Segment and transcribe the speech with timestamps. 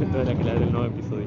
[0.00, 1.26] momento de la que el nuevo episodio.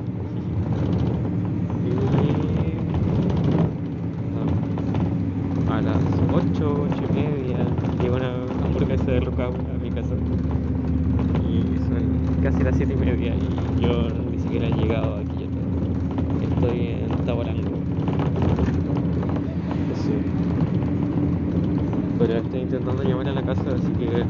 [5.68, 5.98] Y a las
[6.34, 7.58] 8, 8 y media
[8.02, 8.34] llegó una
[8.66, 10.16] hamburguesa de Rucao a mi casa.
[11.48, 15.48] Y son casi las 7 y media y yo ni siquiera he llegado aquí.
[16.42, 17.78] Estoy en Tabarango.
[19.96, 20.14] Sí.
[22.18, 24.24] Pero estoy intentando llamar a la casa, así que...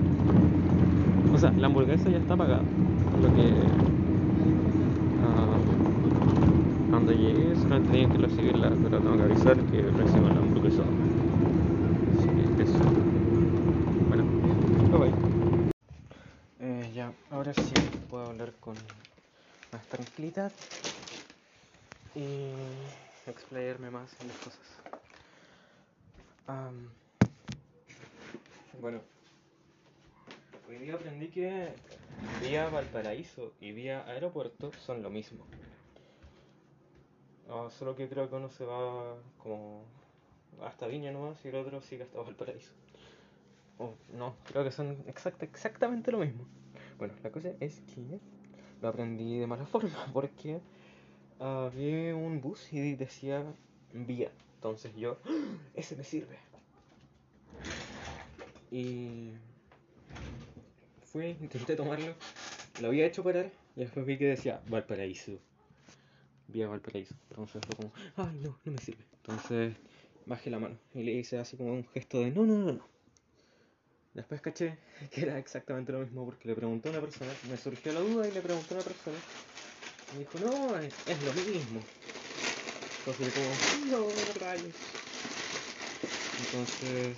[1.34, 2.62] O sea, la hamburguesa ya está pagada.
[3.22, 3.54] Lo que...
[5.24, 5.58] ah,
[6.90, 10.84] cuando llegue solamente tenía que recibirla, pero tengo que avisar que recibo la hamburguesa.
[12.20, 12.80] Así que eso.
[14.08, 14.24] Bueno,
[14.92, 15.14] bye bye.
[16.60, 17.74] Eh, ya, ahora sí
[18.10, 18.76] puedo hablar con
[19.72, 19.82] más
[22.16, 22.52] y
[23.28, 24.84] explayarme más en las cosas.
[28.82, 29.00] Bueno,
[30.68, 31.74] hoy día aprendí que
[32.42, 35.46] vía Valparaíso y vía aeropuerto son lo mismo.
[37.50, 39.86] Ah, solo que creo que uno se va como
[40.62, 42.74] hasta Viña nomás y el otro sigue hasta Valparaíso.
[43.78, 46.46] O no, creo que son exacta- exactamente lo mismo.
[46.98, 48.20] Bueno, la cosa es que
[48.84, 50.60] lo aprendí de mala forma porque
[51.76, 53.44] vi un bus y decía
[53.94, 54.32] vía.
[54.56, 55.58] Entonces yo, ¡Ah!
[55.74, 56.38] ese me sirve.
[58.72, 59.34] Y
[61.06, 62.16] fui, intenté tomarlo,
[62.82, 65.40] lo había hecho parar y después vi que decía Valparaíso.
[66.48, 67.16] Vía Valparaíso.
[67.30, 69.06] Entonces fue como, ay no, no me sirve.
[69.18, 69.76] Entonces
[70.26, 72.93] bajé la mano y le hice así como un gesto de no, no, no, no.
[74.14, 74.78] Después caché
[75.12, 78.28] que era exactamente lo mismo porque le pregunté a una persona, me surgió la duda
[78.28, 79.18] y le pregunté a una persona
[80.14, 81.82] me dijo, no, es, lo mismo.
[83.00, 83.42] Entonces yo
[83.90, 84.76] como, no, rayos.
[86.40, 87.18] Entonces,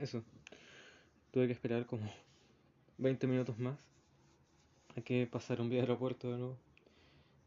[0.00, 0.22] eso.
[1.32, 2.10] Tuve que esperar como
[2.98, 3.78] 20 minutos más
[4.96, 6.56] a que pasara un vía aeropuerto de nuevo.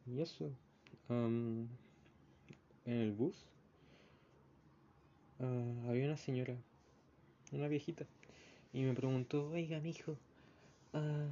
[0.08, 0.52] Y eso.
[1.10, 1.70] en
[2.86, 3.36] el bus
[5.40, 6.56] ah, había una señora,
[7.52, 8.06] una viejita,
[8.74, 10.18] y me preguntó, oiga, mijo,
[10.94, 11.28] ah,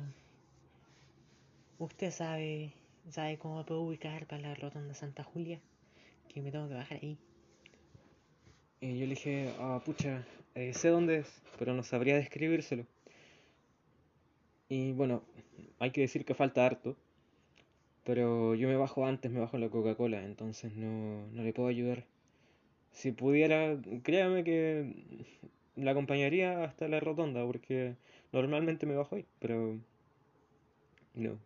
[1.78, 2.74] ¿usted sabe,
[3.10, 5.60] sabe cómo puedo ubicar para la rotonda Santa Julia?
[6.28, 7.18] Que me tengo que bajar ahí.
[8.82, 10.26] Y yo le dije, ah, pucha,
[10.56, 12.86] eh, sé dónde es, pero no sabría describírselo.
[14.70, 15.24] Y bueno,
[15.80, 16.96] hay que decir que falta harto,
[18.04, 22.06] pero yo me bajo antes, me bajo la Coca-Cola, entonces no, no le puedo ayudar.
[22.92, 24.94] Si pudiera, créame que
[25.76, 27.96] la acompañaría hasta la rotonda, porque
[28.32, 29.78] normalmente me bajo ahí, pero
[31.14, 31.38] no.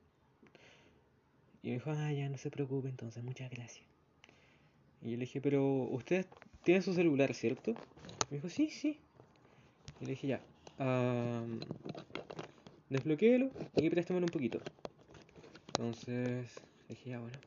[1.61, 3.85] Y me dijo, ah, ya no se preocupe, entonces, muchas gracias.
[5.01, 6.25] Y yo le dije, pero usted
[6.63, 7.73] tiene su celular, ¿cierto?
[8.29, 8.99] Me dijo, sí, sí.
[10.01, 10.41] Y le dije, ya,
[10.77, 11.59] am,
[12.89, 14.59] desbloquéelo y préstamelo un poquito.
[15.67, 16.49] Entonces,
[16.89, 17.37] le dije, ya, bueno.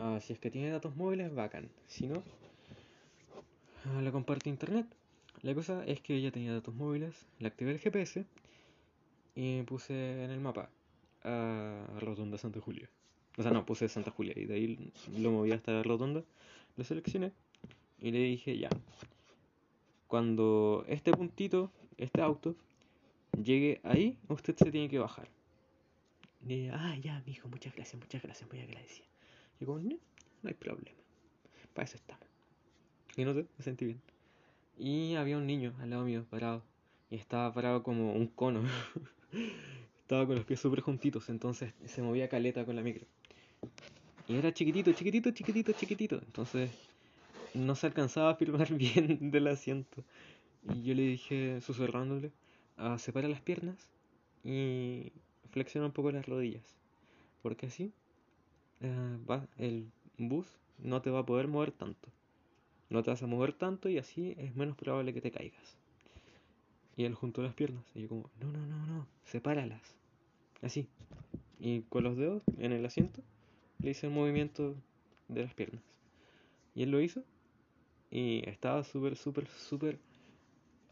[0.00, 1.68] Ah, si es que tiene datos móviles, bacán.
[1.86, 2.22] Si no,
[3.84, 4.86] ah, lo comparto a internet.
[5.42, 8.26] La cosa es que ella tenía datos móviles, le activé el GPS
[9.36, 10.68] y puse en el mapa
[11.22, 12.88] a Rotonda Santa Julia.
[13.36, 16.24] O sea, no, puse Santa Julia y de ahí lo moví hasta la rotonda,
[16.76, 17.32] lo seleccioné
[18.00, 18.68] y le dije ya.
[20.08, 22.56] Cuando este puntito, este auto,
[23.40, 25.28] llegue ahí, usted se tiene que bajar.
[26.44, 29.06] Y ella, ah, ya, mijo, muchas gracias, muchas gracias, muy agradecida.
[29.60, 29.98] Y como, no,
[30.42, 30.98] no hay problema.
[31.74, 32.26] Para eso estamos.
[33.16, 34.00] Y no sé, me sentí bien.
[34.78, 36.62] Y había un niño al lado mío, parado.
[37.10, 38.62] Y estaba parado como un cono.
[40.02, 43.06] estaba con los pies súper juntitos, entonces se movía caleta con la micro.
[44.28, 46.16] Y era chiquitito, chiquitito, chiquitito, chiquitito.
[46.16, 46.70] Entonces
[47.54, 50.04] no se alcanzaba a filmar bien del asiento.
[50.72, 52.30] Y yo le dije, susurrándole,
[52.76, 53.76] ah, separa las piernas
[54.44, 55.12] y
[55.50, 56.76] flexiona un poco las rodillas.
[57.42, 57.92] Porque así
[58.82, 60.46] ah, va, el bus
[60.78, 62.08] no te va a poder mover tanto.
[62.90, 65.76] No te vas a mover tanto y así es menos probable que te caigas.
[66.96, 67.84] Y él juntó las piernas.
[67.94, 69.94] Y yo como, no, no, no, no, sepáralas.
[70.62, 70.88] Así.
[71.60, 73.22] Y con los dedos en el asiento
[73.80, 74.74] le hice el movimiento
[75.28, 75.82] de las piernas.
[76.74, 77.22] Y él lo hizo.
[78.10, 79.98] Y estaba súper, súper, súper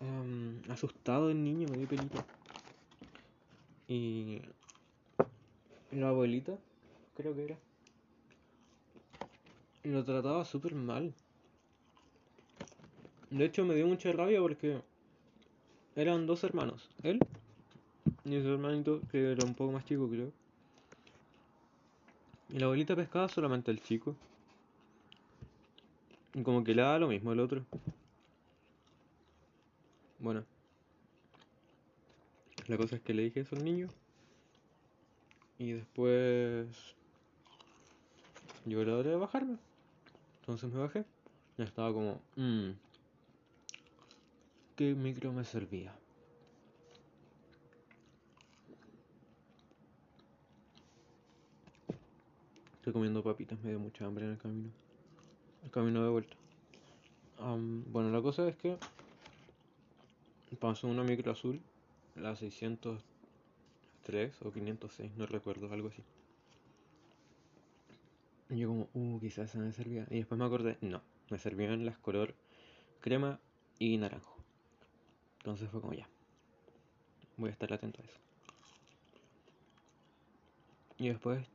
[0.00, 2.24] am, asustado el niño, me dio pelito.
[3.88, 4.42] Y
[5.92, 6.58] la abuelita,
[7.16, 7.58] creo que era,
[9.84, 11.14] lo trataba súper mal.
[13.30, 14.80] De hecho, me dio mucha rabia porque
[15.96, 16.88] eran dos hermanos.
[17.02, 17.20] Él
[18.24, 20.32] y su hermanito, que era un poco más chico, creo.
[22.48, 24.16] Y la abuelita pescaba solamente al chico.
[26.34, 27.64] Y como que le daba lo mismo al otro.
[30.18, 30.44] Bueno.
[32.66, 33.88] La cosa es que le dije eso al niño.
[35.58, 36.66] Y después
[38.64, 39.56] llegó la hora de bajarme.
[40.40, 41.04] Entonces me bajé.
[41.58, 42.70] Y estaba como, mmm,
[44.76, 45.92] ¿qué micro me servía?
[52.76, 54.68] Estoy comiendo papitas, me dio mucha hambre en el camino.
[55.64, 56.36] El camino de vuelta.
[57.38, 58.76] bueno, la cosa es que
[60.60, 61.60] pasó una micro azul,
[62.14, 66.04] la 603 o 506, no recuerdo, algo así.
[68.50, 70.06] Y yo como, uh, quizás esa me servía.
[70.10, 72.34] Y después me acordé, no, me servían las color
[73.00, 73.40] crema
[73.78, 74.35] y naranjo.
[75.46, 76.08] Entonces fue como ya.
[77.36, 78.18] Voy a estar atento a eso.
[80.98, 81.46] Y después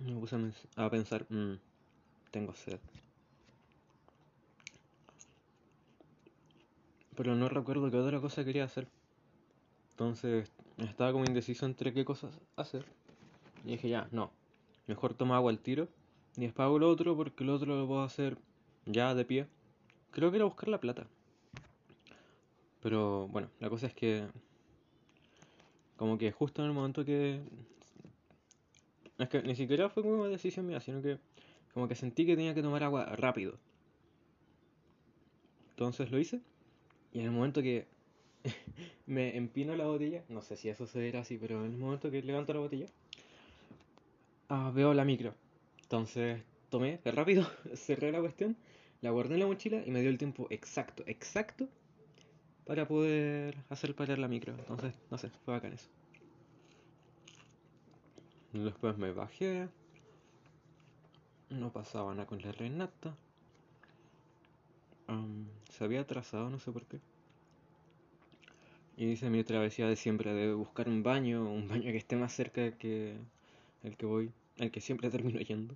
[0.00, 0.36] me puse
[0.76, 1.54] a pensar, mmm,
[2.30, 2.78] tengo sed.
[7.16, 8.86] Pero no recuerdo qué otra cosa quería hacer.
[9.92, 12.84] Entonces estaba como indeciso entre qué cosas hacer.
[13.64, 14.30] Y dije, ya, no.
[14.86, 15.88] Mejor toma agua al tiro.
[16.36, 18.36] Y después hago lo otro porque lo otro lo puedo hacer
[18.84, 19.46] ya de pie.
[20.10, 21.06] Creo que era buscar la plata.
[22.82, 24.26] Pero bueno, la cosa es que...
[25.96, 27.40] Como que justo en el momento que...
[29.18, 31.18] Es que ni siquiera fue como una decisión mía, sino que
[31.74, 33.58] como que sentí que tenía que tomar agua rápido.
[35.70, 36.40] Entonces lo hice.
[37.12, 37.86] Y en el momento que
[39.06, 42.10] me empino la botella, no sé si eso se verá así, pero en el momento
[42.10, 42.86] que levanto la botella,
[44.48, 45.34] ah, veo la micro.
[45.82, 48.56] Entonces tomé rápido, cerré la cuestión,
[49.00, 51.68] la guardé en la mochila y me dio el tiempo exacto, exacto
[52.68, 54.52] para poder hacer parar la micro.
[54.52, 55.88] Entonces, no sé, fue bacán eso.
[58.52, 59.68] Después me bajé.
[61.48, 63.16] No pasaba nada con la Renata.
[65.70, 67.00] se había atrasado, no sé por qué.
[68.98, 72.34] Y dice mi travesía de siempre de buscar un baño, un baño que esté más
[72.34, 73.16] cerca que
[73.82, 75.74] el que voy, el que siempre termino yendo.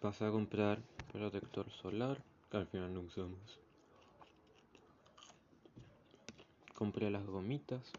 [0.00, 0.78] pasé a comprar
[1.12, 2.22] protector solar,
[2.52, 3.63] que al final no usamos.
[6.74, 7.92] Compré las gomitas.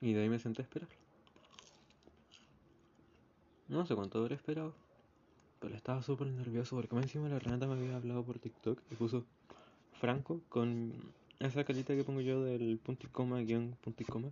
[0.00, 0.88] Y de ahí me senté a esperar.
[3.68, 4.74] No sé cuánto habré esperado.
[5.60, 9.24] Pero estaba súper nervioso porque encima la Renata me había hablado por TikTok y puso
[9.98, 10.92] Franco con
[11.38, 14.30] esa carita que pongo yo del punto y coma guion punto y coma.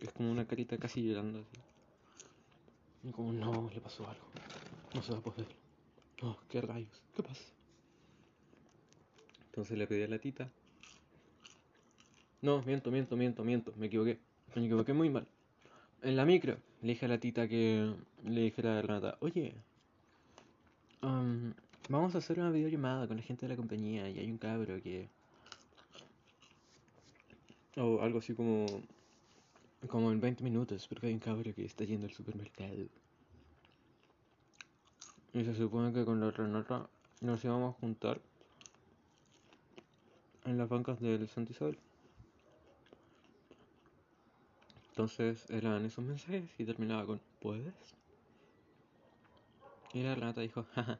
[0.00, 1.60] Es como una carita casi llorando así.
[3.04, 4.24] Y como no, le pasó algo.
[4.94, 5.46] No se va a poder.
[6.22, 7.02] Oh, qué rayos.
[7.14, 7.44] ¿Qué pasa?
[9.58, 10.48] Entonces le pedí a la tita.
[12.42, 13.74] No, miento, miento, miento, miento.
[13.76, 14.20] Me equivoqué.
[14.54, 15.26] Me equivoqué muy mal.
[16.00, 19.52] En la micro le dije a la tita que le dijera a Renata, oye,
[21.02, 21.52] um,
[21.88, 24.80] vamos a hacer una videollamada con la gente de la compañía y hay un cabro
[24.80, 25.08] que...
[27.78, 28.64] O algo así como...
[29.88, 32.86] Como en 20 minutos, porque hay un cabro que está yendo al supermercado.
[35.34, 36.88] Y se supone que con la Renata
[37.22, 38.20] nos íbamos a juntar
[40.48, 41.52] en las bancas del Santa.
[44.90, 47.74] Entonces eran esos mensajes y terminaba con ¿puedes?
[49.92, 50.98] Y la Renata dijo, jaja,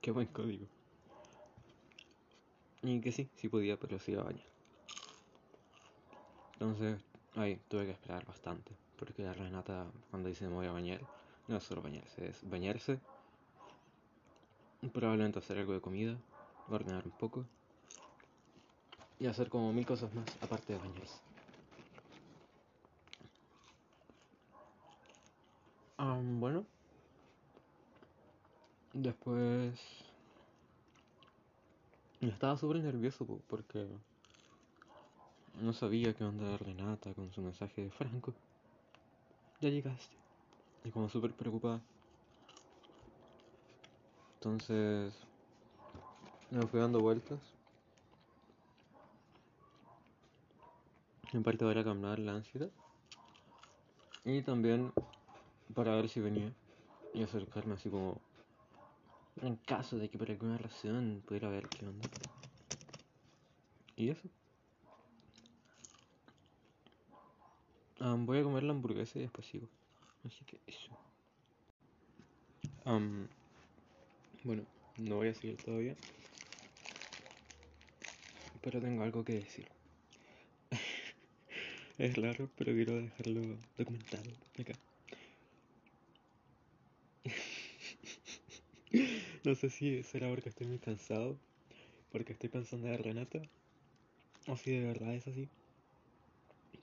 [0.00, 0.66] qué buen código.
[2.82, 4.46] Y que sí, sí podía, pero se iba a bañar.
[6.54, 7.00] Entonces,
[7.34, 8.72] ahí tuve que esperar bastante.
[8.98, 11.00] Porque la Renata, cuando dice me voy a bañar,
[11.48, 13.00] no es solo bañarse, es bañarse.
[14.92, 16.16] Probablemente hacer algo de comida,
[16.68, 17.46] ordenar un poco
[19.22, 21.20] y hacer como mil cosas más aparte de bañarse.
[26.40, 26.66] bueno,
[28.92, 29.78] después
[32.20, 33.86] estaba súper nervioso porque
[35.60, 38.34] no sabía qué onda Renata con su mensaje de Franco.
[39.60, 40.16] Ya llegaste.
[40.82, 41.80] Y como súper preocupada.
[44.34, 45.14] Entonces
[46.50, 47.38] me fui dando vueltas
[51.32, 52.70] en parte para calmar la ansiedad.
[54.24, 54.92] Y también
[55.74, 56.52] para ver si venía
[57.14, 58.20] y acercarme así como
[59.40, 62.08] en caso de que por alguna razón pudiera ver qué onda.
[63.96, 64.28] Y eso.
[67.98, 69.68] Voy a comer la hamburguesa y después sigo.
[70.24, 70.90] Así que eso.
[74.44, 74.64] Bueno
[74.98, 75.96] no voy a seguir todavía
[78.60, 79.66] pero tengo algo que decir
[82.02, 83.42] es raro, pero quiero dejarlo
[83.78, 84.28] documentado
[84.58, 84.72] acá.
[89.44, 91.38] no sé si será porque estoy muy cansado,
[92.10, 93.40] porque estoy pensando en Renata,
[94.48, 95.48] o si de verdad es así.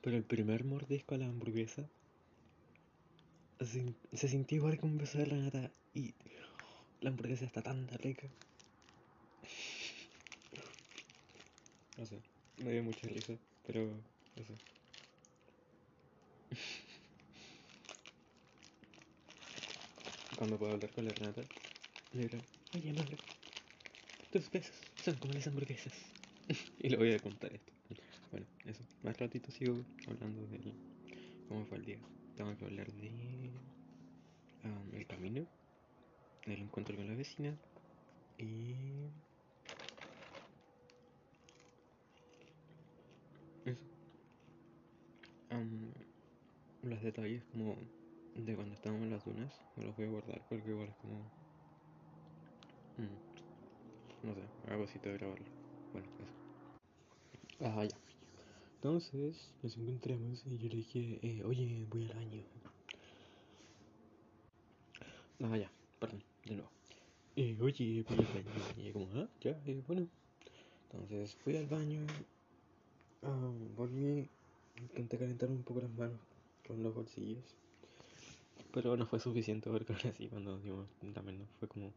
[0.01, 1.83] Pero el primer mordisco a la hamburguesa
[3.59, 6.13] se, se sintió igual que un beso de Renata y
[7.01, 8.29] la hamburguesa está tan rica.
[11.97, 12.21] No sé,
[12.63, 13.33] me dio mucha risa,
[13.67, 14.78] pero no sé.
[20.39, 21.41] Cuando puedo hablar con la Renata,
[22.13, 22.41] le digo,
[22.73, 23.17] oye, madre,
[24.31, 25.91] tus besos son como las hamburguesas.
[26.79, 27.73] y le voy a contar esto.
[28.31, 28.81] Bueno, eso.
[29.03, 30.59] Más ratito sigo hablando de
[31.49, 31.97] cómo fue el día.
[32.37, 33.51] Tengo que hablar de
[34.63, 35.45] um, el camino,
[36.45, 37.53] del encuentro con la vecina
[38.37, 38.75] y
[43.65, 43.83] eso.
[45.51, 45.91] Um,
[46.83, 47.75] los detalles como
[48.35, 51.15] de cuando estábamos en las dunas, me los voy a guardar porque igual es como...
[52.97, 55.45] mm, no sé, algo así de grabarlo.
[55.93, 56.33] Bueno, eso.
[57.61, 57.97] Ah, ya.
[58.75, 62.43] Entonces nos encontramos y yo le dije, eh, oye, voy al baño.
[65.41, 66.69] Ah, ya, perdón, de nuevo.
[67.35, 68.87] Eh, oye, voy al baño.
[68.89, 70.07] Y como, ah, ya, eh, bueno.
[70.91, 72.05] Entonces fui al baño,
[73.23, 74.27] ah, volví,
[74.81, 76.19] intenté calentarme un poco las manos
[76.65, 77.55] con los bolsillos.
[78.71, 81.91] Pero no fue suficiente porque ahora sí, cuando dimos también no fue como,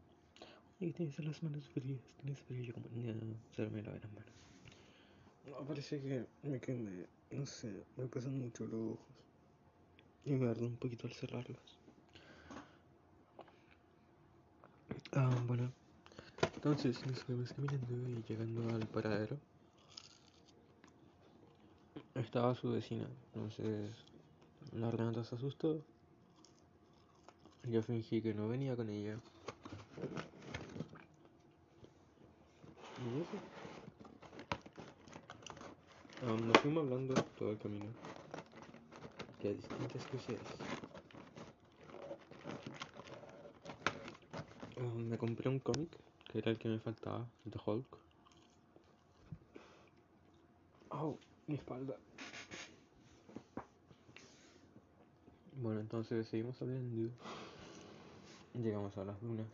[0.91, 2.63] tienes las manos frías, tienes frío.
[2.63, 3.13] Yo como, no,
[3.55, 4.33] solo me lavé las manos.
[5.49, 9.07] No, parece que me quemé, no sé, me pesan mucho los ojos.
[10.25, 11.59] Y me arde un poquito al cerrarlos.
[15.11, 15.71] Ah, bueno.
[16.55, 19.37] Entonces nos fuimos caminando y llegando al paradero.
[22.15, 23.91] Estaba su vecina, entonces
[24.71, 25.83] la Renata se asustó.
[27.69, 29.17] Yo fingí que no venía con ella.
[32.99, 33.37] Y eso.
[36.45, 37.85] Nos fuimos hablando todo el camino
[39.41, 40.35] de distintas cosas.
[44.95, 45.89] Me compré un cómic,
[46.31, 47.97] que era el que me faltaba, de Hulk.
[50.89, 51.17] Oh,
[51.47, 51.97] mi espalda.
[55.55, 57.11] Bueno, entonces seguimos hablando.
[58.53, 59.47] Llegamos a las dunas.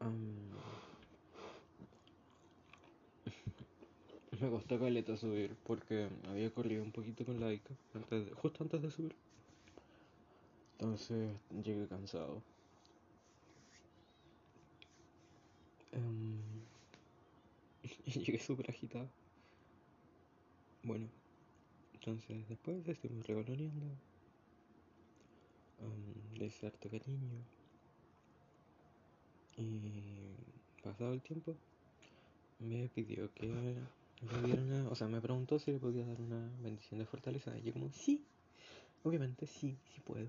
[4.40, 8.82] Me costó caleta subir porque había corrido un poquito con la Ica antes justo antes
[8.82, 9.14] de subir.
[10.78, 11.30] Entonces
[11.64, 12.42] llegué cansado.
[18.04, 19.08] Y llegué súper agitado.
[20.82, 21.08] Bueno,
[21.94, 23.86] entonces después estuvimos revoloneando.
[25.80, 27.44] Um, le hice harto cariño.
[29.58, 30.34] Y
[30.82, 31.56] pasado el tiempo,
[32.58, 34.88] me pidió que le diera una.
[34.88, 37.56] O sea, me preguntó si le podía dar una bendición de fortaleza.
[37.58, 38.24] Y yo, como, sí,
[39.04, 40.28] obviamente sí, sí puedo.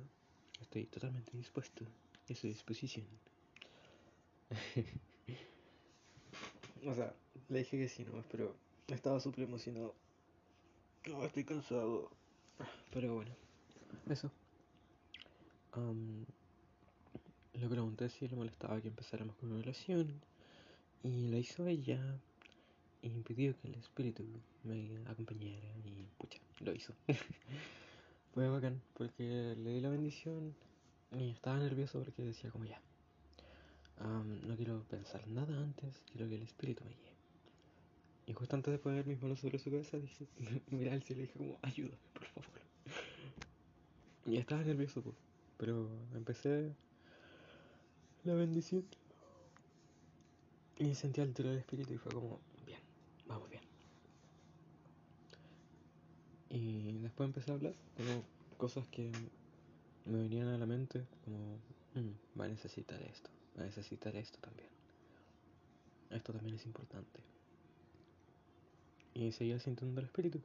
[0.61, 1.85] Estoy totalmente dispuesto.
[2.29, 3.05] A su disposición.
[6.85, 7.13] o sea,
[7.49, 8.55] le dije que sí nomás, pero
[8.87, 9.95] estaba súper emocionado.
[11.07, 12.11] No, estoy cansado.
[12.91, 13.31] Pero bueno,
[14.09, 14.31] eso.
[15.77, 16.25] Am,
[17.53, 20.21] le pregunté si le molestaba que empezáramos con una relación.
[21.03, 21.99] Y la hizo ella.
[23.01, 24.23] Y pidió que el espíritu
[24.63, 25.69] me acompañara.
[25.85, 26.93] Y pucha, lo hizo.
[28.33, 30.55] Fue bacán, porque le di la bendición.
[31.11, 32.81] Y estaba nervioso porque decía como ya.
[33.99, 37.13] am, no quiero pensar nada antes, quiero que el espíritu me guíe.
[38.27, 40.27] Y justo antes de poner mis manos sobre su cabeza, dije,
[40.71, 42.49] mira al cielo y dije como, ayúdame, por favor.
[44.25, 45.26] Y estaba nervioso, pues.
[45.57, 46.71] Pero empecé
[48.23, 48.85] la bendición.
[50.79, 52.79] Y sentí al tiro del espíritu y fue como, bien,
[53.27, 53.63] vamos bien.
[56.49, 58.23] Y después empecé a hablar, como
[58.57, 59.11] cosas que
[60.05, 61.57] me venían a la mente, como,
[61.95, 64.69] "Mm, va a necesitar esto, va a necesitar esto también.
[66.11, 67.19] Esto también es importante.
[69.13, 70.39] Y seguía sintiendo el espíritu.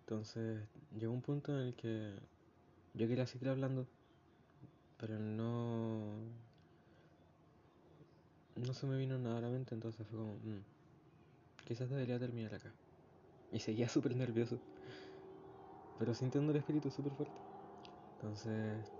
[0.00, 0.60] Entonces
[0.98, 2.12] llegó un punto en el que
[2.94, 3.86] yo quería seguir hablando,
[4.98, 6.14] pero no.
[8.56, 10.62] No se me vino nada a la mente, entonces fue como, "Mm,
[11.66, 12.72] quizás debería terminar acá.
[13.52, 14.60] Y seguía súper nervioso,
[15.98, 17.40] pero sintiendo el espíritu súper fuerte.
[18.18, 18.92] Entonces,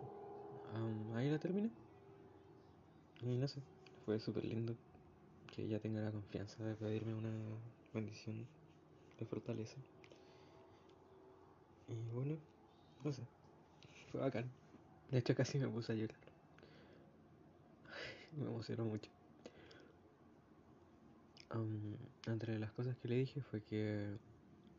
[1.15, 1.71] ahí la terminé.
[3.21, 3.61] Y no sé,
[4.05, 4.77] fue súper lindo
[5.55, 7.33] que ella tenga la confianza de pedirme una
[7.95, 8.47] bendición
[9.19, 9.77] de fortaleza.
[11.89, 12.37] Y bueno,
[13.05, 13.23] no sé,
[14.11, 14.51] fue bacán.
[15.11, 16.17] De hecho, casi me puse a llorar.
[18.33, 19.11] Me emocionó mucho.
[22.27, 24.17] Entre las cosas que le dije fue que,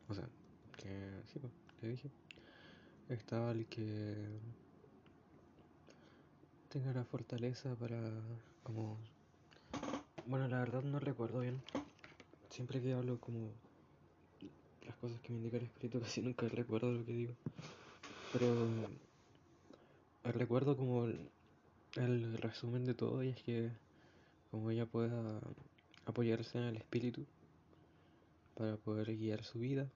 [0.08, 0.28] o sea,
[0.76, 2.10] Que sí, pues, le dije.
[3.08, 4.14] Estaba el que
[6.68, 7.98] tenga la fortaleza para
[8.62, 8.98] como
[10.26, 11.62] bueno la verdad no recuerdo bien
[12.50, 13.50] siempre que hablo como
[14.86, 17.34] las cosas que me indica el espíritu casi nunca recuerdo lo que digo
[18.32, 18.68] pero
[20.32, 23.70] recuerdo como el, resumen de todo y es que
[24.50, 25.40] como ella pueda
[26.04, 27.24] apoyarse en el espíritu
[28.54, 29.88] para poder guiar su vida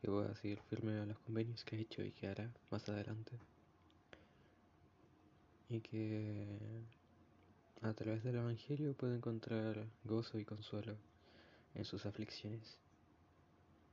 [0.00, 3.32] que pueda seguir firme a los convenios que ha hecho y que hará más adelante
[5.68, 6.84] y que
[7.82, 10.96] a través del Evangelio puede encontrar gozo y consuelo
[11.74, 12.78] en sus aflicciones,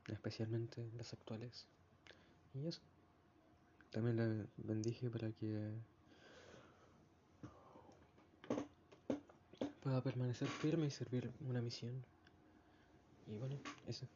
[0.08, 1.66] especialmente las actuales.
[2.54, 2.80] Y eso.
[3.92, 5.70] También la bendije para que
[9.82, 12.02] pueda permanecer firme y servir una misión.
[13.26, 13.56] Y bueno,
[13.86, 14.06] eso.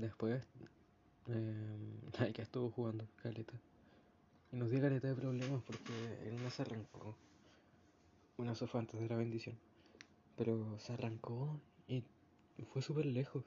[0.00, 0.42] después
[1.28, 3.52] eh, que estuvo jugando caleta.
[4.52, 5.92] Y nos dio caleta de problemas porque
[6.26, 7.16] él no se arrancó.
[8.38, 9.56] Eso fue antes de la bendición.
[10.36, 12.04] Pero se arrancó y
[12.62, 13.44] fue súper lejos.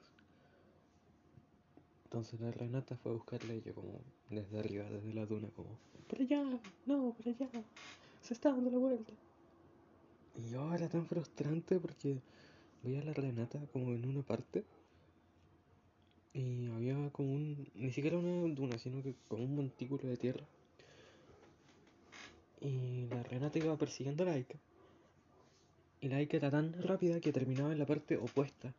[2.04, 4.00] Entonces la Renata fue a buscarle y yo como
[4.30, 6.42] desde arriba, desde la duna, como, por allá,
[6.86, 7.48] no, por allá,
[8.22, 9.12] se está dando la vuelta.
[10.36, 12.20] Y yo era tan frustrante porque
[12.82, 14.64] veía a la Renata como en una parte
[16.32, 20.46] y había como un, ni siquiera una duna, sino que como un montículo de tierra.
[22.60, 24.58] Y la Renata iba persiguiendo a la Aika.
[26.00, 28.72] Y la Aika era tan rápida que terminaba en la parte opuesta.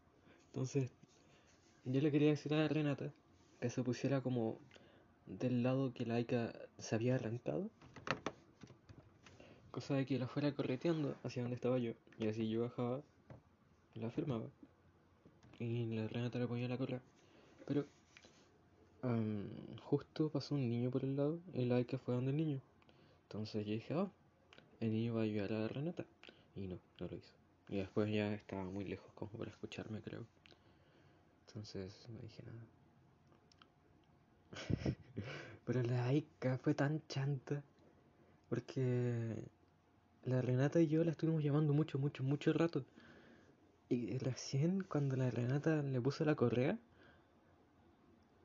[0.54, 0.92] Entonces,
[1.86, 3.12] yo le quería decir a Renata
[3.60, 4.58] que se pusiera como
[5.28, 7.70] del lado que la Aika se había arrancado.
[9.72, 11.94] Cosa de que la fuera correteando hacia donde estaba yo.
[12.18, 13.02] Y así yo bajaba,
[13.96, 14.48] la firmaba.
[15.60, 17.02] Y la Renata le ponía la correa.
[17.66, 17.86] Pero
[19.84, 22.62] justo pasó un niño por el lado y la Aika fue donde el niño.
[23.24, 24.12] Entonces yo dije, oh,
[24.80, 26.06] el niño va a ayudar a la Renata.
[26.56, 27.34] Y no, no lo hizo.
[27.70, 30.26] Y después ya estaba muy lejos como para escucharme, creo.
[31.50, 32.66] Entonces no dije nada.
[35.66, 37.62] Pero la Aika fue tan chanta.
[38.50, 39.36] Porque
[40.26, 42.86] la Renata y yo la estuvimos llamando mucho, mucho, mucho rato.
[43.90, 46.78] Y recién cuando la Renata le puso la correa,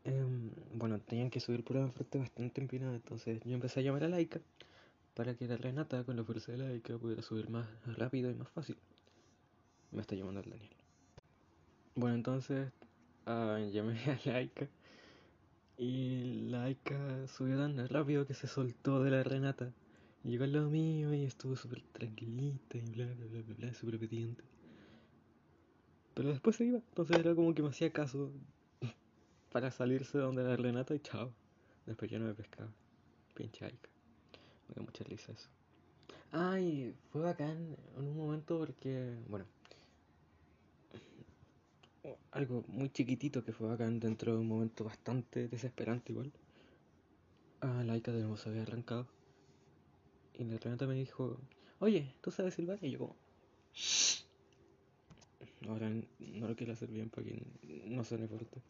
[0.05, 4.05] Em, bueno, tenían que subir por una parte bastante empinada, entonces yo empecé a llamar
[4.05, 4.39] a Laika
[5.15, 8.51] para que la Renata, con la fuerza de Laika, pudiera subir más rápido y más
[8.51, 8.77] fácil.
[9.93, 10.77] Me está llamando el Daniel.
[11.95, 12.71] Bueno, entonces
[13.27, 14.69] ah, llamé a Laika
[15.77, 19.73] y Laika subió tan rápido que se soltó de la Renata.
[20.23, 23.97] llegó al lado mío y estuvo súper tranquilita y bla bla bla bla, bla súper
[23.97, 24.43] obediente.
[26.15, 28.31] Pero después se iba, entonces era como que me hacía caso
[29.53, 31.33] para salirse de donde la Renata y chao.
[31.87, 32.71] Después ya no me pescaba.
[33.35, 33.89] Pinche Aika.
[34.69, 35.49] Me dio mucha risa eso.
[36.31, 39.45] Ay, fue bacán en un momento porque, bueno,
[42.33, 46.33] algo muy chiquitito que fue bacán dentro de un momento bastante desesperante igual.
[47.61, 49.07] Ah, la Aika de nuevo se había arrancado.
[50.35, 51.39] Y la Renata me dijo,
[51.79, 52.79] oye, ¿tú sabes silbar?
[52.83, 53.17] Y yo como,
[55.69, 57.43] Ahora no lo quiero hacer bien para que
[57.87, 58.61] no suene fuerte.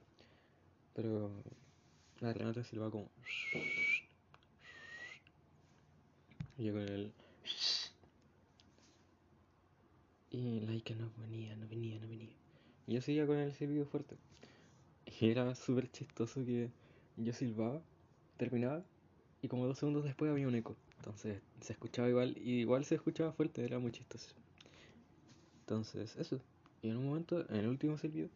[0.95, 1.43] Pero
[2.21, 3.11] la Renata silba como.
[6.57, 7.13] Y yo con el.
[10.31, 12.34] Y Laika no venía, no venía, no venía.
[12.87, 14.17] Yo seguía con el silbido fuerte.
[15.21, 16.71] Y era súper chistoso que
[17.17, 17.81] yo silbaba,
[18.37, 18.83] terminaba,
[19.43, 20.77] y como dos segundos después había un eco.
[20.97, 24.31] Entonces se escuchaba igual, y igual se escuchaba fuerte, era muy chistoso.
[25.61, 26.41] Entonces, eso.
[26.83, 28.29] Y en un momento, en el último silbido,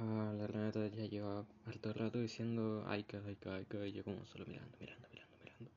[0.00, 4.46] Ah, la Renata ya lleva harto rato diciendo Aika, Aika, Aika, y yo como solo
[4.46, 5.70] mirando, mirando, mirando, mirando.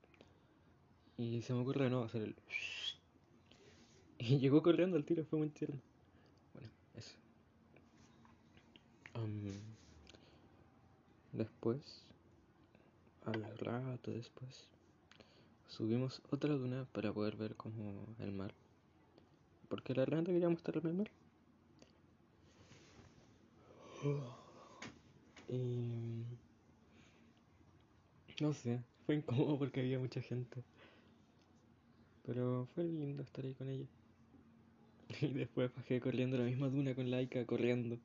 [1.17, 2.35] Y se me ocurre no hacer el
[4.19, 5.81] y llegó corriendo al tiro, fue muy tierno.
[6.53, 7.15] Bueno, eso.
[11.31, 12.03] Después,
[13.25, 14.67] al rato después,
[15.67, 18.53] subimos otra duna para poder ver como el mar.
[19.69, 21.11] Porque la Renata quería mostrarme el mar.
[25.49, 26.23] Y...
[28.41, 30.63] No sé, fue incómodo porque había mucha gente.
[32.25, 33.87] Pero fue lindo estar ahí con ella.
[35.21, 37.97] Y después bajé corriendo la misma duna con Laika corriendo.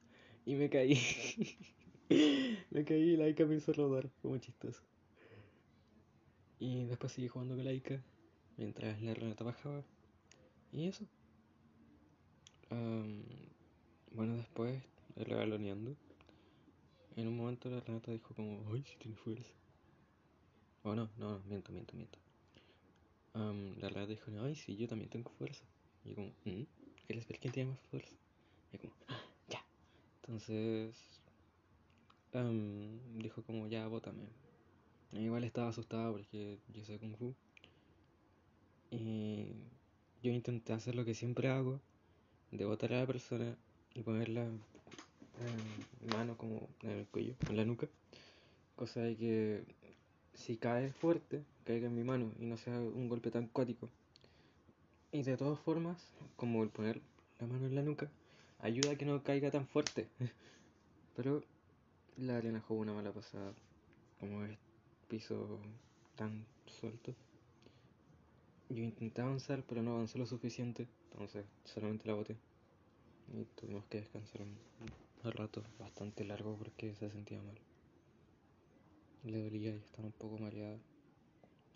[0.47, 0.99] Y me caí.
[2.71, 4.09] me caí y Laika me hizo rodar.
[4.23, 4.81] Fue muy chistoso.
[6.59, 8.01] Y después seguí jugando con Laika.
[8.57, 9.83] Mientras la Renata bajaba.
[10.73, 11.05] Y eso.
[14.13, 14.83] Bueno, después,
[15.17, 15.95] regaloneando,
[17.17, 19.53] en un momento la Renata dijo como, ay, si tiene fuerza.
[20.85, 22.19] Oh, no, no, miento, miento, miento.
[23.35, 25.65] Am, la Renata dijo, ay, sí, yo también tengo fuerza.
[26.05, 26.63] Y yo como, ¿Mm?
[27.07, 28.15] ¿Quieres ver quién tiene más fuerza?
[28.73, 29.26] Y yo como, "Ah.
[30.27, 30.95] Entonces,
[32.33, 34.25] am, dijo como, ya, bótame.
[35.13, 37.35] E Igual estaba asustado porque yo sé Kung Fu.
[38.91, 39.47] Y
[40.23, 41.81] yo intenté hacer lo que siempre hago,
[42.51, 43.57] de botar a la persona
[43.95, 44.61] y ponerla en
[46.13, 47.89] mano como en el cuello, en la nuca.
[48.75, 49.65] Cosa de que
[50.35, 53.89] si cae fuerte, caiga en mi mano y no sea un golpe tan cuático.
[55.13, 57.01] Y de todas formas, como el poner
[57.39, 58.11] la mano en la nuca,
[58.59, 60.09] ayuda a que no caiga tan fuerte.
[61.17, 61.43] Pero
[62.17, 63.53] la arena jugó una mala pasada,
[64.21, 64.59] como es
[65.09, 65.61] piso
[66.17, 67.15] tan suelto.
[68.69, 72.37] Yo intenté avanzar, pero no avancé lo suficiente, entonces solamente la boté.
[73.33, 74.57] Y tuvimos que descansar un,
[75.25, 77.59] un rato bastante largo porque se sentía mal.
[79.25, 80.79] Le dolía y estaba un poco mareada.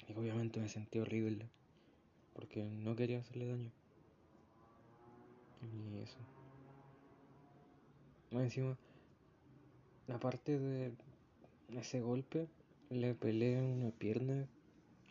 [0.09, 1.47] Y obviamente me sentí horrible,
[2.35, 3.71] porque no quería hacerle daño.
[5.63, 6.40] Y eso.
[8.31, 8.77] Más encima,
[10.09, 10.93] aparte de
[11.77, 12.47] ese golpe,
[12.91, 14.47] le peleé una pierna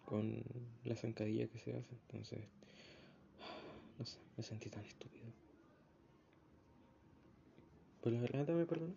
[0.05, 0.43] con
[0.85, 1.89] la zancadilla que se hace.
[2.07, 2.39] Entonces,
[3.97, 5.25] no sé, me sentí tan estúpido.
[8.01, 8.93] Pero la Renata me perdonó.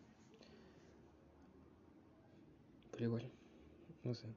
[2.92, 3.30] Pero igual,
[4.04, 4.28] no sé.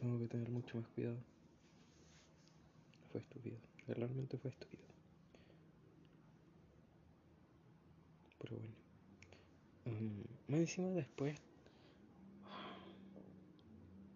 [0.00, 1.16] Tengo que tener mucho más cuidado.
[3.10, 3.58] Fue estúpido.
[3.88, 4.84] Realmente fue estúpido.
[8.38, 8.83] Pero bueno.
[9.86, 11.36] Um, más encima después.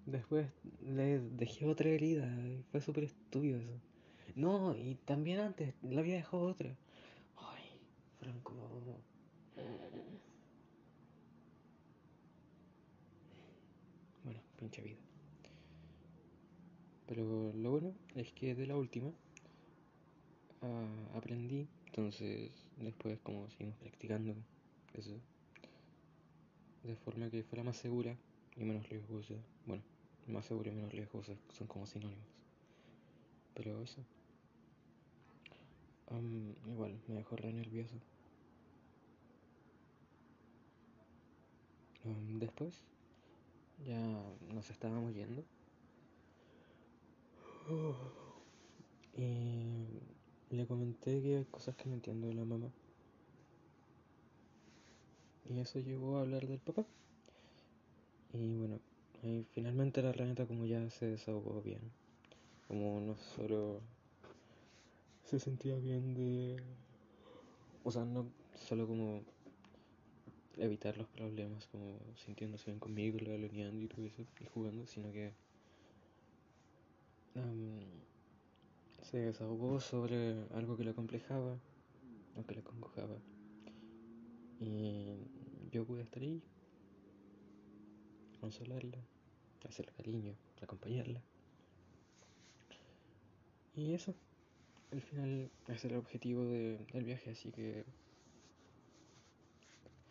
[0.06, 0.46] Después
[0.80, 2.26] le dejé otra herida.
[2.70, 3.78] Fue súper estúpido eso.
[4.34, 6.74] No, y también antes le había dejado otra.
[7.36, 7.64] Ay,
[8.18, 8.54] Franco.
[14.24, 14.98] Bueno, pinche vida.
[17.06, 19.10] Pero lo bueno es que de la última
[20.62, 21.66] ah, aprendí.
[21.86, 24.34] Entonces, después, como seguimos practicando
[24.94, 25.18] eso,
[26.82, 28.16] de forma que fuera más segura
[28.56, 29.34] y menos riesgosa.
[29.66, 29.82] Bueno,
[30.26, 32.26] más segura y menos riesgosa son como sinónimos.
[33.54, 34.02] Pero eso.
[36.10, 37.96] Am, igual, me dejó re nervioso.
[42.04, 42.82] Am, después,
[43.86, 44.00] ya
[44.54, 45.44] nos estábamos yendo.
[49.16, 52.70] Y le comenté que hay cosas que no entiendo de la mamá.
[55.48, 56.84] Y eso llevó a hablar del papá.
[58.32, 58.80] Y bueno,
[59.22, 61.80] ahí finalmente la Renata como ya se desahogó bien.
[62.66, 63.80] Como no solo
[65.24, 66.62] se sentía bien de...
[67.84, 69.22] O sea, no solo como
[70.58, 75.32] evitar los problemas, como sintiéndose bien conmigo, alineando y todo eso, y jugando, sino que
[77.36, 77.80] am,
[79.02, 81.56] se desahogó sobre algo que la complejaba,
[82.36, 83.16] o que la congojaba.
[84.60, 85.37] Y
[85.72, 86.40] yo pude estar ahí,
[88.40, 88.98] consolarla,
[89.68, 91.20] hacerle cariño, acompañarla.
[93.76, 94.14] Y eso,
[94.92, 97.84] al final es el objetivo de- del viaje, así que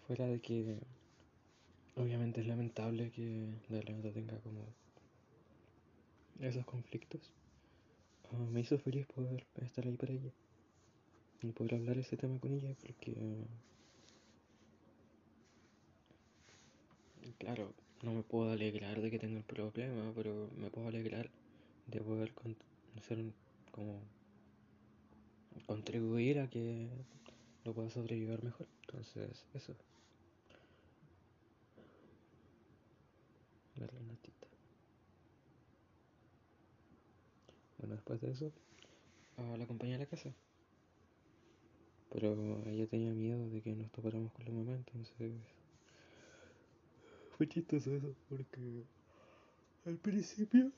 [0.08, 0.78] fuera de que
[1.96, 4.62] obviamente es lamentable que la Renata tenga como
[6.40, 7.22] esos conflictos,
[8.32, 10.32] ah, me hizo feliz poder estar ahí para ella
[11.42, 13.16] y poder hablar ese tema con ella porque
[17.38, 21.30] claro, no me puedo alegrar de que tenga el problema, pero me puedo alegrar
[21.88, 22.56] de poder con-
[23.20, 23.34] un-
[23.72, 24.02] como
[25.68, 26.88] contribuir a que
[27.66, 28.68] lo pueda sobrellevar mejor.
[28.82, 29.76] Entonces, eso,
[33.80, 34.48] la Renatita.
[37.78, 38.52] Bueno, después de eso,
[39.38, 40.34] la acompañé a la casa.
[42.10, 42.34] Pero
[42.66, 45.32] ella tenía miedo de que nos topáramos con la mamá, entonces
[47.38, 48.84] fue chistoso eso, porque
[49.86, 50.72] al principio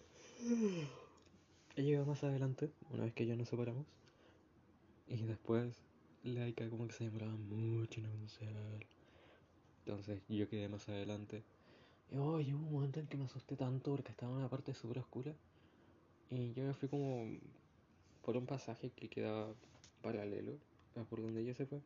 [1.75, 3.85] ella iba más adelante, una vez que ya nos separamos,
[5.07, 5.81] y después
[6.23, 8.85] Laika como que se demoraba mucho en anunciar.
[9.85, 11.43] Entonces yo quedé más adelante.
[12.11, 14.73] Y oh, llegó un momento en que me asusté tanto porque estaba en una parte
[14.73, 15.33] súper oscura.
[16.29, 17.25] Y yo me fui como
[18.23, 19.47] por un pasaje que quedaba
[20.01, 20.53] paralelo
[20.95, 21.81] a por donde ella se fue.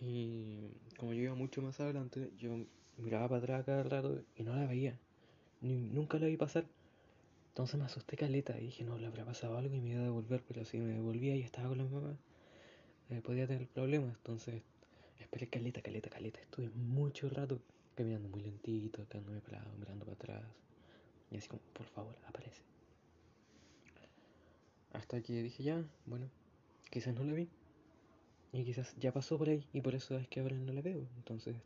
[0.00, 2.50] Y como yo iba mucho más adelante, yo
[2.98, 4.98] miraba para atrás cada rato y no la veía.
[5.60, 6.66] Ni, nunca la vi pasar.
[7.48, 10.04] Entonces me asusté caleta y dije, no, le habrá pasado algo y me iba a
[10.04, 12.16] devolver, pero si me devolvía y estaba con la mamá.
[13.10, 14.14] eh, podía tener problemas.
[14.16, 14.62] Entonces
[15.20, 16.40] esperé caleta, caleta, caleta.
[16.40, 17.60] Estuve mucho rato
[17.94, 20.42] caminando muy lentito, quedándome parado, mirando para atrás.
[21.30, 22.62] Y así como, por favor, aparece.
[24.92, 26.26] Hasta que dije ya, bueno,
[26.90, 27.48] quizás no la vi.
[28.52, 31.06] Y quizás ya pasó por ahí y por eso es que ahora no la veo.
[31.16, 31.56] Entonces,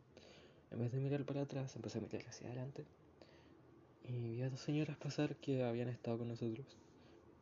[0.71, 2.85] en vez de mirar para atrás, empecé a mirar hacia adelante.
[4.05, 6.77] Y vi a dos señoras pasar que habían estado con nosotros.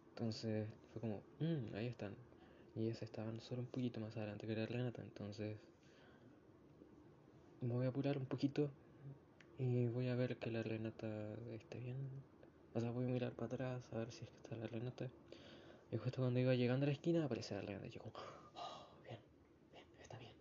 [0.10, 2.16] Entonces fue como, mmm, ahí están.
[2.76, 5.02] Y ellas estaban solo un poquito más adelante que la Renata.
[5.02, 5.58] Entonces
[7.62, 8.70] me voy a apurar un poquito
[9.58, 11.08] y voy a ver que la Renata
[11.54, 11.96] esté bien.
[12.74, 15.10] O sea, voy a mirar para atrás a ver si es que está la Renata.
[15.92, 17.88] Y justo cuando iba llegando a la esquina aparece la Renata.
[17.88, 19.20] Y yo oh, bien,
[19.72, 20.34] bien, está bien.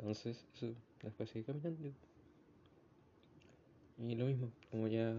[0.00, 1.92] Entonces, eso, después seguí caminando.
[3.98, 5.14] Y lo mismo, como ya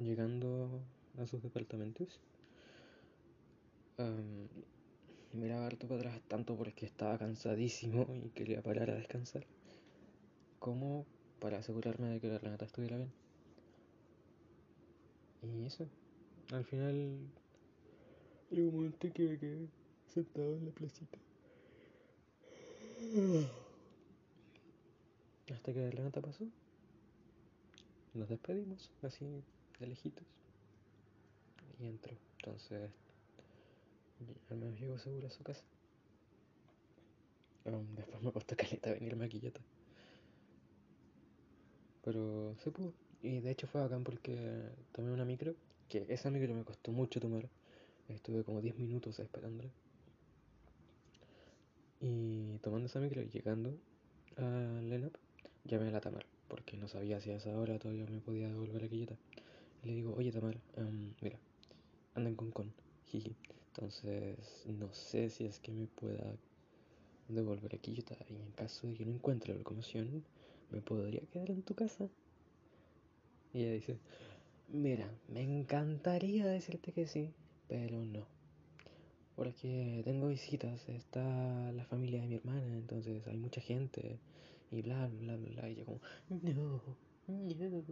[0.00, 0.82] llegando
[1.16, 2.18] a sus departamentos,
[3.98, 4.48] um,
[5.38, 9.46] miraba harto para atrás tanto porque estaba cansadísimo y quería parar a descansar,
[10.58, 11.06] como
[11.38, 13.12] para asegurarme de que la Renata estuviera bien.
[15.42, 15.86] Y eso,
[16.52, 17.16] al final
[18.50, 19.68] llegó un momento en que me quedé
[20.12, 21.18] sentado en la placita.
[25.52, 26.44] Hasta que la Renata pasó.
[28.14, 29.24] Nos despedimos, así
[29.78, 30.26] de lejitos.
[31.78, 32.16] Y entró.
[32.38, 32.90] Entonces,
[34.50, 35.62] al menos llegó seguro a su casa.
[37.64, 39.60] Um, después me costó caleta venir maquillata.
[42.02, 42.92] Pero se pudo.
[43.22, 45.54] Y de hecho fue bacán porque tomé una micro,
[45.88, 47.48] que esa micro me costó mucho tomar.
[48.08, 49.70] Estuve como 10 minutos esperándola.
[52.00, 53.76] Y tomando esa micro y llegando
[54.38, 55.14] a Lenap,
[55.64, 58.82] llamé a la Tamar, porque no sabía si a esa hora todavía me podía devolver
[58.82, 59.16] la quilleta.
[59.82, 61.38] Y le digo, oye Tamar, um, mira,
[62.14, 62.72] andan con con,
[63.06, 63.34] jiji.
[63.74, 66.36] Entonces, no sé si es que me pueda
[67.28, 68.16] devolver la quilleta.
[68.28, 70.24] Y en caso de que no encuentre la locomoción,
[70.70, 72.08] ¿me podría quedar en tu casa?
[73.52, 73.96] Y ella dice,
[74.68, 77.30] mira, me encantaría decirte que sí,
[77.68, 78.26] pero no.
[79.36, 84.18] Porque tengo visitas, está la familia de mi hermana, entonces hay mucha gente
[84.70, 85.70] y bla, bla, bla, bla.
[85.70, 86.82] Y yo como, no,
[87.28, 87.84] no,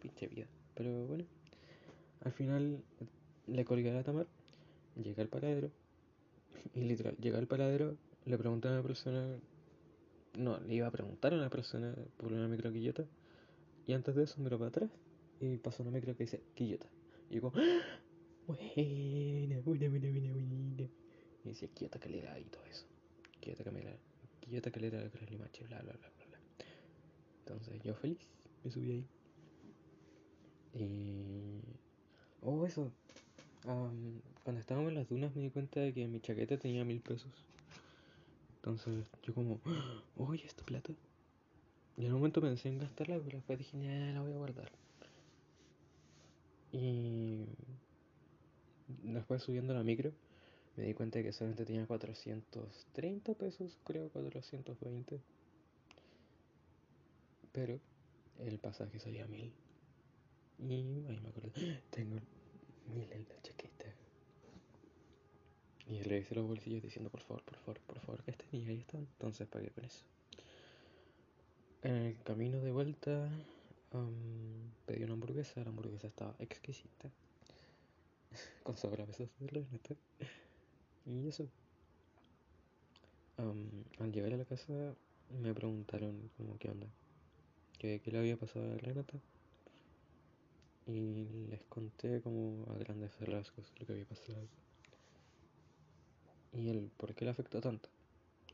[0.00, 0.46] pinche vida.
[0.74, 1.24] Pero bueno,
[2.20, 2.82] al final
[3.46, 4.26] le colgué a la Tamar,
[5.02, 5.70] llegué al paradero
[6.74, 9.38] y literal, llegué al paradero, le pregunté a una persona,
[10.36, 13.04] no, le iba a preguntar a una persona por una microquillota
[13.86, 14.90] y antes de eso miró para atrás
[15.40, 16.86] y pasó una micro que dice quillota.
[17.30, 18.00] Y yo como, ¡Ah!
[18.46, 20.88] buena, buena, buena, buena, buena.
[21.44, 22.86] Y decía quillota calera y todo eso.
[23.40, 23.96] Quillota calera,
[24.40, 26.17] quillota calera la limache, bla, bla, bla.
[27.48, 28.18] Entonces yo feliz,
[28.62, 29.06] me subí ahí.
[30.74, 31.60] Y...
[32.42, 32.92] Oh, eso.
[33.62, 37.32] Cuando estábamos en las dunas me di cuenta de que mi chaqueta tenía mil pesos.
[38.56, 39.60] Entonces yo como,
[40.18, 40.92] oye, esta plata.
[41.96, 44.70] Y en un momento pensé en gastarla, pero después dije, ya la voy a guardar.
[46.70, 47.46] Y
[49.04, 50.12] después subiendo la micro,
[50.76, 55.18] me di cuenta de que solamente tenía 430 pesos, creo 420.
[57.58, 57.80] Pero
[58.38, 59.52] el pasaje salía a mil.
[60.60, 60.72] Y
[61.08, 61.50] ahí me acuerdo,
[61.90, 62.20] tengo
[62.94, 63.86] mil en la chaqueta.
[65.88, 68.48] Y le hice los bolsillos diciendo, por favor, por favor, por favor, que estén.
[68.52, 69.00] Y ahí están.
[69.00, 70.04] Entonces pagué con eso.
[71.82, 73.28] En el camino de vuelta
[74.86, 75.60] pedí una hamburguesa.
[75.64, 77.10] La hamburguesa estaba exquisita.
[78.62, 79.96] con sobrepesos de Renata.
[81.06, 81.48] Y eso.
[83.36, 83.66] Um,
[83.98, 84.94] al llegar a la casa
[85.42, 86.86] me preguntaron como qué onda.
[87.78, 89.14] Que qué le había pasado a Renata.
[90.86, 94.46] Y les conté como a grandes rasgos lo que había pasado.
[96.52, 97.88] Y el por qué le afectó tanto.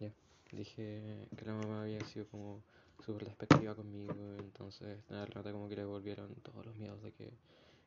[0.00, 0.12] Ya.
[0.52, 2.60] Dije que la mamá había sido como
[3.04, 4.14] súper despectiva conmigo.
[4.38, 7.30] Entonces nada, Renata como que le volvieron todos los miedos de que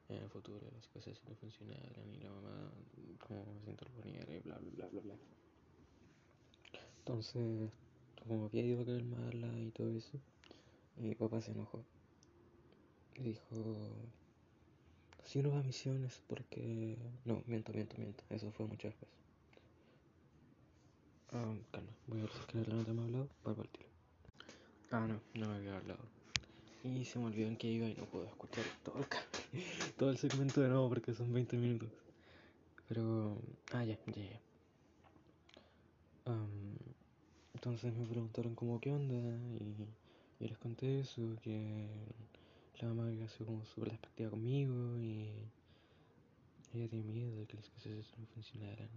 [0.10, 2.72] en el futuro las cosas no funcionaran y la mamá
[3.28, 5.16] como se interponiera y bla bla bla bla bla.
[7.00, 7.70] Entonces,
[8.28, 10.20] como había ido a calmarla y todo eso,
[11.00, 11.84] mi papá se enojó.
[13.16, 13.46] Y dijo,
[15.24, 16.98] si uno va a misiones porque...
[17.26, 18.24] No, miento, miento, miento.
[18.30, 19.10] Eso fue muchas veces.
[21.34, 23.86] Ah, calma, voy a ver si es que la nota me ha hablado para partir.
[24.92, 26.00] Ah, no, no me había hablado.
[26.84, 29.06] Y se me olvidó en qué iba y no puedo escuchar todo el,
[29.98, 31.90] todo el segmento de nuevo porque son 20 minutos.
[32.88, 33.38] Pero...
[33.74, 34.40] Ah, ya, ya, ya.
[36.32, 36.76] Um,
[37.54, 39.76] entonces me preguntaron como qué onda y,
[40.40, 41.88] y, les conté eso, que
[42.80, 45.30] la mamá había sido como súper despectiva conmigo y
[46.74, 48.90] ella tenía miedo de que las cosas no funcionaran.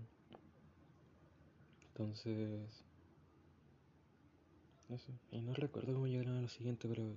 [1.88, 2.84] Entonces...
[4.88, 5.12] Eso.
[5.30, 7.14] Y no recuerdo cómo llegaron a lo siguiente, pero...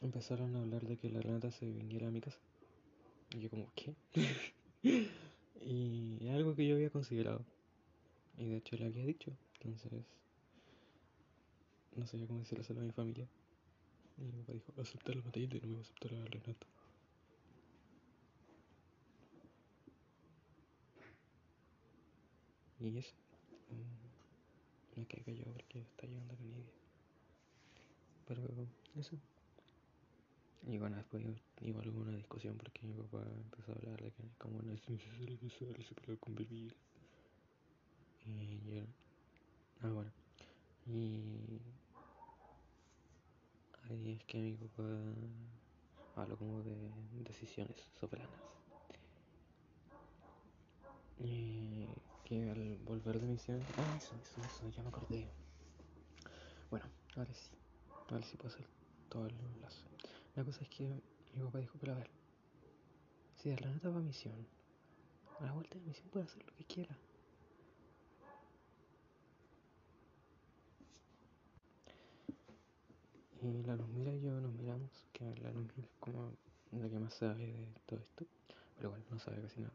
[0.00, 2.38] Empezaron a hablar de que la Renata se viniera a mi casa.
[3.34, 3.94] Y yo como, ¿qué?
[5.60, 7.44] y algo que yo había considerado.
[8.36, 9.32] Y de hecho le había dicho.
[9.64, 10.04] Entonces...
[11.94, 13.28] No sabía cómo decirlo a mi familia.
[14.16, 16.24] Y mi papá dijo, aceptar la Matilde y no me voy a aceptar a la
[16.24, 16.66] Renata.
[22.80, 23.14] Y eso.
[23.70, 26.72] Mm, me quedé callado porque está llegando la Nidia.
[28.26, 28.42] Pero
[28.96, 29.16] eso.
[30.66, 31.24] Y bueno, después
[31.60, 34.88] igual hubo una discusión porque mi papá empezó a hablar de que como no es
[34.88, 36.74] necesario besarse para convivir.
[38.24, 39.01] Y yo...
[39.82, 40.10] Ah, bueno.
[40.86, 41.60] Y...
[43.90, 44.84] Ahí es que mi papá
[46.16, 46.76] habló como de
[47.24, 48.30] decisiones soberanas.
[51.18, 51.86] Y
[52.24, 53.60] que al volver de misión...
[53.76, 55.28] Ah, eso, eso, eso, ya me acordé.
[56.70, 57.50] Bueno, ahora sí.
[58.08, 58.66] Ahora sí puedo hacer
[59.08, 59.84] todo el lazo.
[60.36, 61.02] La cosa es que
[61.34, 62.10] mi papá dijo, pero a ver,
[63.36, 64.46] si de Renata va a misión,
[65.40, 66.96] a la vuelta de misión puede hacer lo que quiera.
[73.42, 76.32] Y la Luzmila y yo nos miramos, que la Luzmila es como
[76.70, 78.24] la que más sabe de todo esto,
[78.76, 79.74] pero bueno, no sabe casi nada.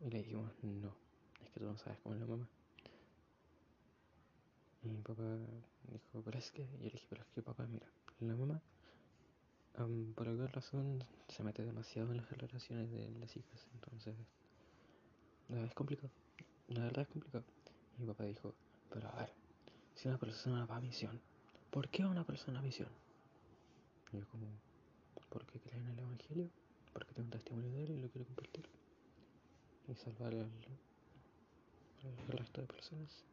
[0.00, 0.94] Y le dijimos, no,
[1.42, 2.48] es que tú no sabes cómo es la mamá.
[4.84, 5.24] Y mi papá
[5.90, 7.86] dijo, pero es que, y yo le dije, pero es que papá, mira,
[8.20, 8.62] la mamá
[10.14, 14.16] por alguna razón se mete demasiado en las relaciones de las hijas, entonces
[15.50, 16.10] es complicado,
[16.68, 17.44] la verdad es complicado.
[17.96, 18.54] Y mi papá dijo,
[18.90, 19.32] pero a ver,
[19.94, 21.20] si una persona va a misión,
[21.70, 22.88] ¿por qué va una persona a misión?
[24.12, 24.46] Y yo como,
[25.28, 26.48] porque cree en el Evangelio,
[26.92, 28.66] porque tengo un testimonio de él y lo quiero compartir.
[29.88, 30.50] Y salvar al,
[32.28, 33.24] resto de personas.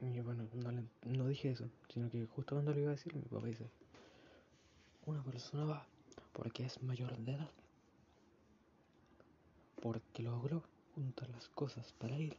[0.00, 0.72] Y bueno, no,
[1.04, 3.68] no dije eso, sino que justo cuando lo iba a decir, mi papá dice,
[5.06, 5.86] una persona va
[6.32, 7.50] porque es mayor de edad,
[9.80, 10.62] porque logró
[10.94, 12.36] juntar las cosas para ir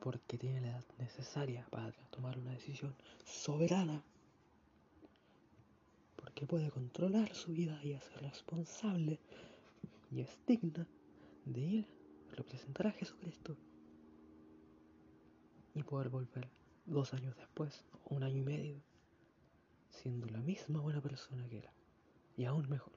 [0.00, 4.02] porque tiene la edad necesaria para tomar una decisión soberana,
[6.16, 9.18] porque puede controlar su vida y ser responsable
[10.10, 10.86] y es digna
[11.44, 11.88] de ir
[12.30, 13.56] a representar a Jesucristo
[15.74, 16.48] y poder volver
[16.86, 18.80] dos años después, o un año y medio,
[19.90, 21.72] siendo la misma buena persona que era,
[22.36, 22.92] y aún mejor.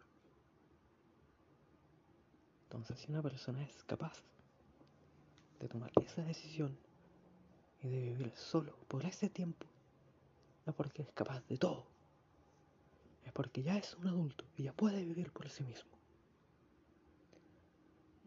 [2.64, 4.24] Entonces, si una persona es capaz
[5.60, 6.78] de tomar esa decisión
[7.84, 9.66] y de vivir solo por ese tiempo,
[10.66, 11.86] no porque es capaz de todo,
[13.26, 15.92] es porque ya es un adulto y ya puede vivir por sí mismo.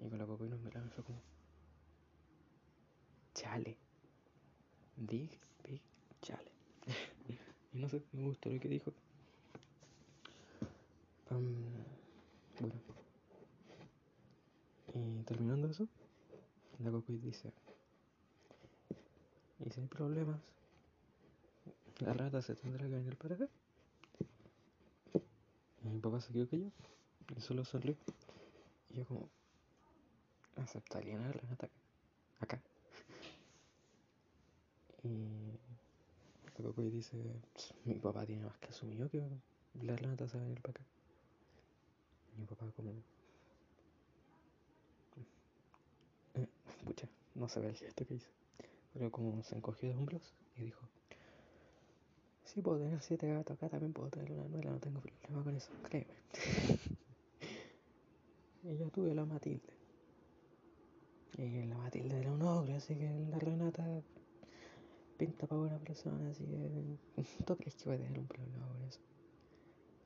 [0.00, 1.20] Y con la y nos miramos fue como,
[3.34, 3.76] chale.
[4.96, 5.30] Big,
[5.66, 5.80] big
[6.20, 6.50] chale.
[7.72, 8.92] y no sé, me gustó lo que dijo.
[12.60, 12.74] bueno.
[14.94, 15.88] Y terminando eso,
[16.78, 17.52] la Cocoy dice,
[19.60, 20.40] y si hay problemas,
[21.98, 23.48] la rata se tendrá que venir para acá.
[25.82, 26.72] Y mi papá se quedó callado
[27.36, 27.96] y solo sonrió.
[28.90, 29.28] Y yo como,
[30.56, 31.68] aceptaría a la rata
[32.40, 32.60] acá.
[35.02, 35.54] Y
[36.76, 37.16] y dice,
[37.84, 39.22] mi papá tiene más que asumido que
[39.82, 40.84] la Renata se va a venir para acá.
[42.34, 42.92] Y mi papá como...
[46.34, 46.48] Eh,
[46.84, 48.28] pucha, no se ve el gesto que hizo.
[48.94, 50.88] Pero como se encogió de hombros y dijo,
[52.44, 55.56] si puedo tener siete gatos acá, también puedo tener una nueva, no tengo problema con
[55.56, 56.14] eso, créeme.
[58.62, 59.74] y yo tuve la Matilde.
[61.36, 63.84] Y la Matilde era un ogro, así que la Renata
[65.16, 66.96] pinta para buena persona, así que
[67.44, 69.00] ¿tú crees que voy a tener un problema con eso?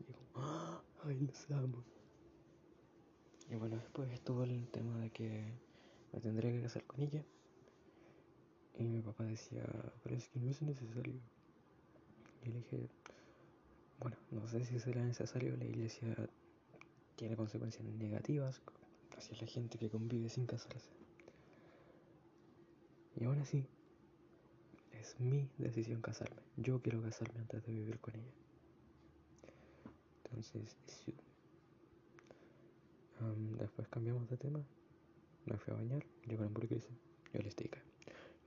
[0.00, 0.80] Y ¡Ah!
[1.04, 1.84] ¡ay, los amo!
[3.50, 5.52] Y bueno, después estuvo el tema de que
[6.12, 7.24] me tendría que casar con ella.
[8.78, 9.64] Y mi papá decía,
[10.02, 11.20] pero es que no es necesario.
[12.44, 12.88] Y le dije,
[13.98, 16.14] bueno, no sé si será necesario, la iglesia
[17.16, 18.62] tiene consecuencias negativas
[19.16, 20.90] hacia la gente que convive sin casarse.
[23.16, 23.66] Y aún así,
[24.92, 26.40] es mi decisión casarme.
[26.56, 28.32] Yo quiero casarme antes de vivir con ella.
[30.24, 30.76] Entonces,
[33.58, 34.60] después cambiamos de tema.
[35.46, 36.90] Me fui a bañar, yo con hamburguesa,
[37.32, 37.82] yo le estica.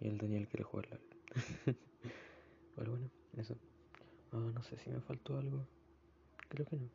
[0.01, 0.99] Y el Daniel quiere jugar.
[2.75, 3.55] Pero bueno, eso.
[4.31, 5.65] Ah, no sé si me faltó algo.
[6.49, 6.89] Creo que no.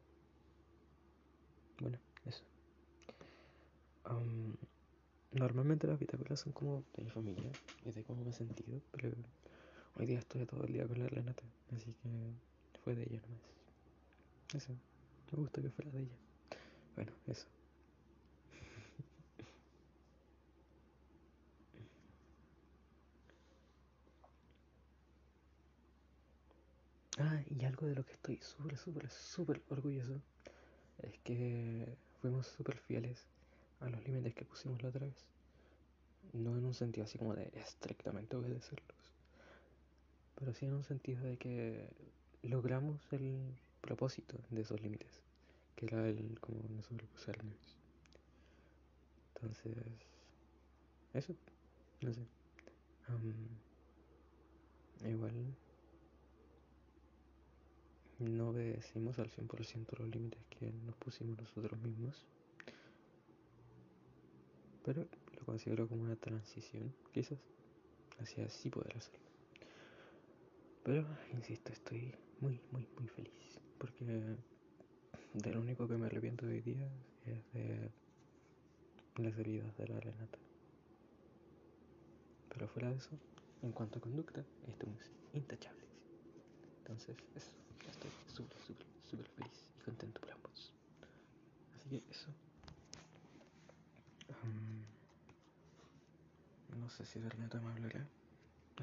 [1.80, 2.42] Bueno, eso.
[4.04, 4.56] Am,
[5.32, 7.50] normalmente las bitácoras son como de mi familia
[7.84, 9.12] y de cómo me he sentido, pero
[9.96, 11.42] hoy día estoy todo el día con la Renata,
[11.74, 12.08] así que
[12.84, 13.40] fue de ella nomás.
[14.54, 14.72] Eso,
[15.32, 16.16] me gusta que fuera de ella.
[16.94, 17.46] Bueno, eso.
[27.18, 30.20] Ah, y algo de lo que estoy súper, súper, súper orgulloso
[30.98, 33.24] es que fuimos súper fieles
[33.80, 35.26] a los límites que pusimos la otra vez.
[36.34, 39.12] No en un sentido así como de estrictamente obedecerlos,
[40.34, 41.88] pero sí en un sentido de que
[42.42, 45.22] logramos el propósito de esos límites,
[45.74, 47.56] que era el como no sobrepasarnos.
[49.34, 49.74] Entonces,
[51.14, 51.34] eso,
[52.02, 52.20] no sé.
[53.08, 53.34] Am,
[55.04, 55.56] igual
[58.18, 62.24] no obedecimos al 100% los límites que nos pusimos nosotros mismos,
[64.84, 67.38] pero lo considero como una transición, quizás,
[68.20, 69.26] hacia así poder hacerlo.
[70.84, 71.04] Pero,
[71.34, 76.88] insisto, estoy muy, muy, muy feliz, porque de lo único que me arrepiento hoy día
[77.26, 77.90] es de
[79.16, 80.38] las heridas de la Renata.
[82.48, 83.10] Pero fuera de eso,
[83.62, 85.00] en cuanto a conducta, estamos
[85.34, 85.84] intachables.
[86.78, 87.50] Entonces, eso,
[87.88, 90.72] estoy súper, súper, súper feliz y contento por ambos.
[91.74, 92.30] Así que eso.
[96.80, 98.06] No sé si de Renata me hablará.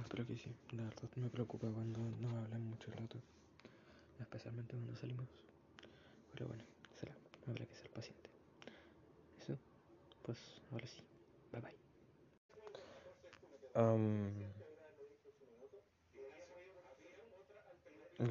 [0.02, 0.54] Espero que sí.
[0.72, 3.18] La verdad me preocupa cuando no me hablan mucho rato.
[4.20, 5.28] Especialmente cuando salimos.
[6.34, 6.64] Pero bueno,
[7.00, 7.16] será.
[7.48, 8.30] Habrá que ser paciente.
[9.42, 9.58] Eso.
[10.24, 10.38] Pues
[10.72, 11.02] ahora sí.
[11.52, 11.78] Bye bye.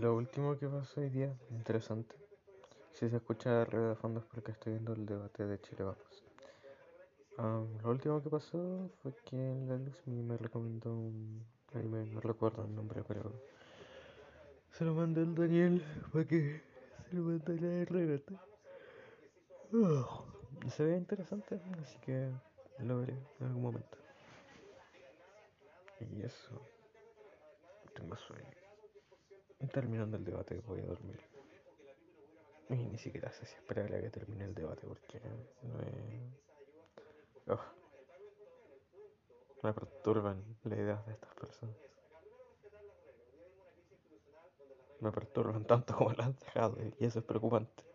[0.00, 2.14] Lo último que pasó hoy día, interesante.
[2.92, 6.24] Si se escucha ruido de fondo es porque estoy viendo el debate de Chile Vamos.
[7.38, 9.36] Am, lo último que pasó fue que
[9.66, 13.32] la Luzmi me recomendó un anime, no recuerdo el nombre, pero
[14.70, 16.62] se lo mandé al Daniel para que
[17.08, 18.44] se lo mandara a Renata.
[19.72, 20.24] Oh,
[20.68, 22.30] se ve interesante, así que
[22.78, 23.98] lo veré en algún momento.
[26.00, 26.60] Y eso.
[27.94, 28.61] Tengo sueño.
[29.70, 31.20] Terminando el debate voy a dormir.
[32.68, 35.20] Y ni siquiera sé si esperar a que termine el debate porque
[35.62, 36.42] me...
[37.52, 37.60] Oh,
[39.62, 41.76] me perturban las ideas de estas personas.
[45.00, 47.91] Me perturban tanto como las han dejado y eso es preocupante.